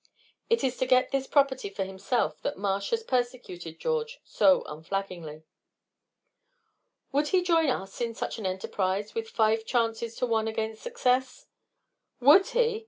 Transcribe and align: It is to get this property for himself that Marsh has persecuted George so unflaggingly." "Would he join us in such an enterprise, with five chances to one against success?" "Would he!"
It 0.49 0.63
is 0.63 0.77
to 0.77 0.87
get 0.87 1.11
this 1.11 1.27
property 1.27 1.69
for 1.69 1.83
himself 1.83 2.41
that 2.41 2.57
Marsh 2.57 2.89
has 2.89 3.03
persecuted 3.03 3.79
George 3.79 4.19
so 4.23 4.63
unflaggingly." 4.63 5.43
"Would 7.11 7.27
he 7.27 7.43
join 7.43 7.69
us 7.69 8.01
in 8.01 8.15
such 8.15 8.39
an 8.39 8.47
enterprise, 8.47 9.13
with 9.13 9.29
five 9.29 9.63
chances 9.63 10.15
to 10.15 10.25
one 10.25 10.47
against 10.47 10.81
success?" 10.81 11.45
"Would 12.19 12.47
he!" 12.47 12.79